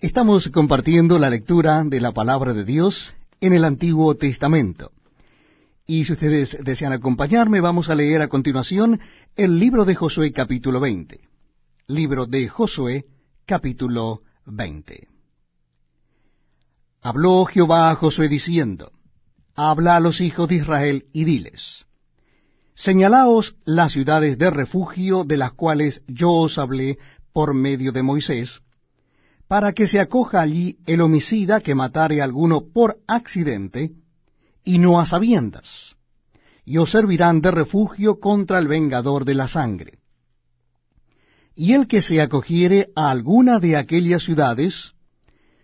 Estamos 0.00 0.48
compartiendo 0.50 1.18
la 1.18 1.28
lectura 1.28 1.82
de 1.82 2.00
la 2.00 2.12
palabra 2.12 2.54
de 2.54 2.64
Dios 2.64 3.14
en 3.40 3.52
el 3.52 3.64
Antiguo 3.64 4.14
Testamento. 4.14 4.92
Y 5.88 6.04
si 6.04 6.12
ustedes 6.12 6.56
desean 6.62 6.92
acompañarme, 6.92 7.60
vamos 7.60 7.90
a 7.90 7.96
leer 7.96 8.22
a 8.22 8.28
continuación 8.28 9.00
el 9.34 9.58
libro 9.58 9.84
de 9.84 9.96
Josué 9.96 10.32
capítulo 10.32 10.78
20. 10.78 11.18
Libro 11.88 12.26
de 12.26 12.46
Josué 12.46 13.06
capítulo 13.44 14.22
20. 14.46 15.08
Habló 17.02 17.44
Jehová 17.46 17.90
a 17.90 17.96
Josué 17.96 18.28
diciendo, 18.28 18.92
Habla 19.56 19.96
a 19.96 20.00
los 20.00 20.20
hijos 20.20 20.48
de 20.48 20.54
Israel 20.54 21.06
y 21.12 21.24
diles, 21.24 21.86
Señalaos 22.76 23.56
las 23.64 23.94
ciudades 23.94 24.38
de 24.38 24.50
refugio 24.50 25.24
de 25.24 25.38
las 25.38 25.54
cuales 25.54 26.04
yo 26.06 26.30
os 26.30 26.56
hablé 26.56 26.98
por 27.32 27.52
medio 27.52 27.90
de 27.90 28.04
Moisés, 28.04 28.62
para 29.48 29.72
que 29.72 29.86
se 29.86 29.98
acoja 29.98 30.42
allí 30.42 30.76
el 30.86 31.00
homicida 31.00 31.60
que 31.60 31.74
matare 31.74 32.20
a 32.20 32.24
alguno 32.24 32.70
por 32.72 32.98
accidente, 33.08 33.92
y 34.62 34.78
no 34.78 35.00
a 35.00 35.06
sabiendas, 35.06 35.96
y 36.66 36.76
os 36.76 36.90
servirán 36.90 37.40
de 37.40 37.50
refugio 37.50 38.20
contra 38.20 38.58
el 38.58 38.68
vengador 38.68 39.24
de 39.24 39.34
la 39.34 39.48
sangre. 39.48 39.98
Y 41.54 41.72
el 41.72 41.88
que 41.88 42.02
se 42.02 42.20
acogiere 42.20 42.90
a 42.94 43.10
alguna 43.10 43.58
de 43.58 43.76
aquellas 43.76 44.22
ciudades, 44.22 44.92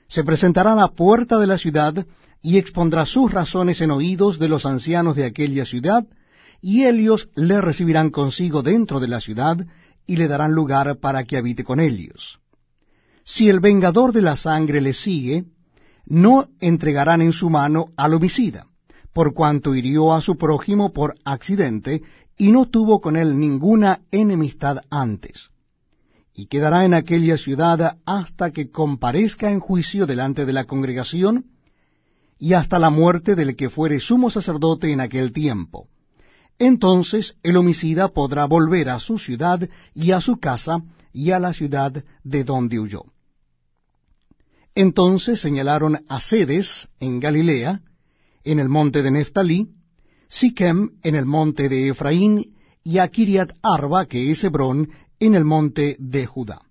se 0.09 0.25
presentará 0.25 0.73
a 0.73 0.77
la 0.77 0.89
puerta 0.89 1.39
de 1.39 1.47
la 1.47 1.59
ciudad, 1.59 2.07
y 2.41 2.57
expondrá 2.57 3.05
sus 3.05 3.31
razones 3.31 3.81
en 3.83 3.91
oídos 3.91 4.39
de 4.39 4.49
los 4.49 4.65
ancianos 4.65 5.15
de 5.15 5.27
aquella 5.27 5.67
ciudad, 5.67 6.07
y 6.63 6.85
ellos 6.85 7.29
le 7.35 7.61
recibirán 7.61 8.09
consigo 8.09 8.63
dentro 8.63 8.99
de 8.99 9.09
la 9.09 9.21
ciudad, 9.21 9.59
y 10.07 10.17
le 10.17 10.27
darán 10.27 10.53
lugar 10.53 10.97
para 10.97 11.25
que 11.25 11.37
habite 11.37 11.65
con 11.65 11.81
ellos 11.81 12.41
si 13.25 13.49
el 13.49 13.61
vengador 13.61 14.13
de 14.13 14.23
la 14.23 14.37
sangre 14.37 14.81
le 14.81 14.93
sigue, 14.93 15.45
no 16.07 16.49
entregarán 16.61 17.23
en 17.23 17.33
su 17.33 17.49
mano 17.49 17.87
al 17.97 18.15
homicida, 18.15 18.67
por 19.13 19.33
cuanto 19.33 19.75
hirió 19.75 20.13
a 20.13 20.21
su 20.21 20.37
prójimo 20.37 20.93
por 20.93 21.15
accidente, 21.25 22.03
y 22.37 22.53
no 22.53 22.67
tuvo 22.67 23.01
con 23.01 23.17
él 23.17 23.39
ninguna 23.39 24.01
enemistad 24.11 24.79
antes. 24.91 25.51
Y 26.35 26.47
quedará 26.47 26.85
en 26.85 26.95
aquella 26.95 27.39
ciudad 27.39 27.99
hasta 28.05 28.51
que 28.51 28.71
comparezca 28.71 29.51
en 29.51 29.61
juicio 29.61 30.05
delante 30.05 30.45
de 30.45 30.53
la 30.53 30.65
congregación, 30.65 31.47
y 32.39 32.53
hasta 32.53 32.79
la 32.79 32.91
muerte 32.91 33.37
del 33.37 33.57
que 33.57 33.71
fuere 33.71 34.01
sumo 34.01 34.31
sacerdote 34.31 34.93
en 34.93 35.01
aquel 35.01 35.33
tiempo. 35.33 35.87
Entonces 36.59 37.37
el 37.43 37.57
homicida 37.57 38.09
podrá 38.09 38.45
volver 38.45 38.91
a 38.91 38.99
su 38.99 39.19
ciudad 39.19 39.69
y 39.95 40.11
a 40.11 40.21
su 40.21 40.37
casa 40.37 40.83
y 41.15 41.31
a 41.31 41.39
la 41.39 41.55
ciudad 41.55 42.05
de 42.25 42.45
donde 42.45 42.79
huyó. 42.79 43.05
Entonces 44.75 45.41
señalaron 45.41 46.05
a 46.09 46.21
Sedes 46.21 46.89
en 47.01 47.21
Galilea, 47.21 47.81
en 48.43 48.59
el 48.59 48.69
monte 48.69 49.03
de 49.03 49.13
Neftalí, 49.13 49.71
Siquem 50.29 50.99
en 51.03 51.15
el 51.15 51.25
monte 51.25 51.69
de 51.69 51.89
Efraín, 51.89 52.57
y 52.83 52.99
a 52.99 53.09
Kiriat 53.09 53.53
Arba, 53.63 54.07
que 54.07 54.31
es 54.31 54.43
Hebrón, 54.43 54.91
en 55.21 55.37
el 55.37 55.45
monte 55.45 55.97
de 56.01 56.27
Judá. 56.27 56.63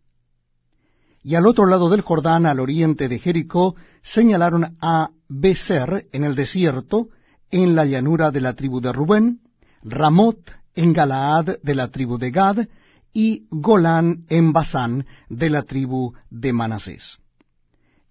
Y 1.24 1.36
al 1.36 1.48
otro 1.48 1.66
lado 1.66 1.90
del 1.90 2.02
Jordán, 2.02 2.46
al 2.46 2.60
oriente 2.60 3.08
de 3.08 3.20
Jericó, 3.20 3.76
señalaron 4.04 4.76
a 4.82 5.10
Beser 5.30 6.08
en 6.12 6.26
el 6.26 6.36
desierto, 6.36 7.08
en 7.50 7.76
la 7.76 7.86
llanura 7.86 8.32
de 8.32 8.42
la 8.42 8.54
tribu 8.54 8.82
de 8.82 8.92
Rubén, 8.92 9.40
Ramot 9.84 10.40
en 10.76 10.92
Galaad 10.92 11.60
de 11.64 11.76
la 11.76 11.88
tribu 11.88 12.18
de 12.18 12.32
Gad, 12.32 12.68
y 13.14 13.45
Golán 13.52 14.25
en 14.30 14.53
Basán 14.53 15.06
de 15.30 15.50
la 15.50 15.64
tribu 15.64 16.14
de 16.30 16.52
Manasés. 16.52 17.19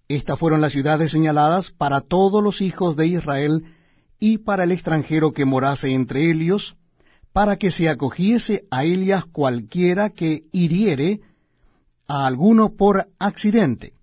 Estas 0.07 0.39
fueron 0.39 0.61
las 0.61 0.71
ciudades 0.73 1.11
señaladas 1.11 1.71
para 1.71 2.01
todos 2.01 2.43
los 2.43 2.61
hijos 2.61 2.95
de 2.95 3.07
Israel 3.07 3.65
y 4.19 4.37
para 4.39 4.63
el 4.63 4.71
extranjero 4.71 5.33
que 5.33 5.45
morase 5.45 5.93
entre 5.93 6.31
ellos, 6.31 6.77
para 7.33 7.57
que 7.57 7.71
se 7.71 7.89
acogiese 7.89 8.65
a 8.71 8.83
ellas 8.83 9.25
cualquiera 9.25 10.11
que 10.11 10.43
hiriere 10.51 11.21
a 12.07 12.25
alguno 12.25 12.75
por 12.75 13.07
accidente, 13.19 13.93